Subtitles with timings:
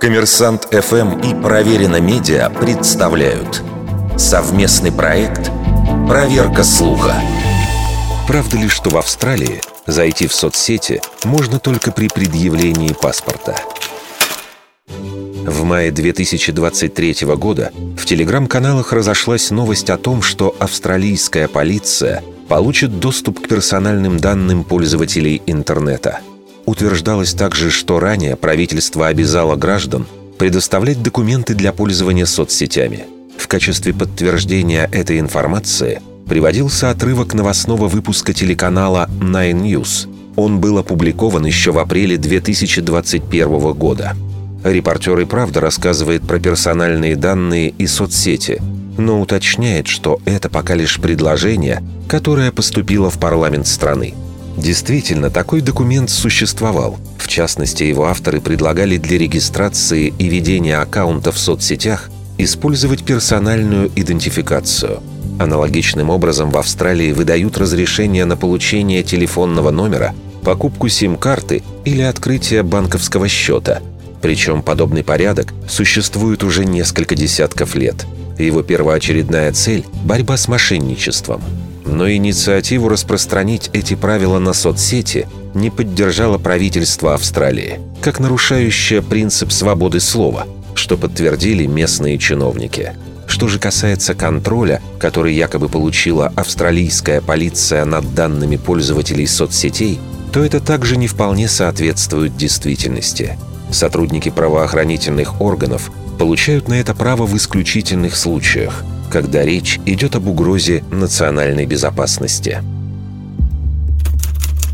[0.00, 3.62] Коммерсант ФМ и Проверено Медиа представляют
[4.16, 5.50] совместный проект
[6.06, 7.14] «Проверка слуха».
[8.28, 13.56] Правда ли, что в Австралии зайти в соцсети можно только при предъявлении паспорта?
[14.86, 23.40] В мае 2023 года в телеграм-каналах разошлась новость о том, что австралийская полиция получит доступ
[23.40, 26.20] к персональным данным пользователей интернета–
[26.66, 30.04] Утверждалось также, что ранее правительство обязало граждан
[30.36, 33.06] предоставлять документы для пользования соцсетями.
[33.38, 40.08] В качестве подтверждения этой информации приводился отрывок новостного выпуска телеканала Nine News.
[40.34, 44.14] Он был опубликован еще в апреле 2021 года.
[44.64, 48.60] Репортер и правда рассказывает про персональные данные и соцсети,
[48.98, 54.14] но уточняет, что это пока лишь предложение, которое поступило в парламент страны–
[54.56, 56.98] Действительно, такой документ существовал.
[57.18, 65.00] В частности, его авторы предлагали для регистрации и ведения аккаунта в соцсетях использовать персональную идентификацию.
[65.38, 73.28] Аналогичным образом в Австралии выдают разрешение на получение телефонного номера, покупку сим-карты или открытие банковского
[73.28, 73.80] счета.
[74.22, 78.06] Причем подобный порядок существует уже несколько десятков лет.
[78.38, 81.42] Его первоочередная цель– борьба с мошенничеством–
[81.86, 90.00] но инициативу распространить эти правила на соцсети не поддержало правительство Австралии, как нарушающее принцип свободы
[90.00, 92.92] слова, что подтвердили местные чиновники.
[93.26, 99.98] Что же касается контроля, который якобы получила австралийская полиция над данными пользователей соцсетей,
[100.32, 103.38] то это также не вполне соответствует действительности.
[103.70, 110.84] Сотрудники правоохранительных органов получают на это право в исключительных случаях– когда речь идет об угрозе
[110.90, 112.62] национальной безопасности.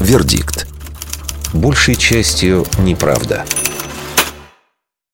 [0.00, 0.66] Вердикт.
[1.52, 3.44] Большей частью неправда.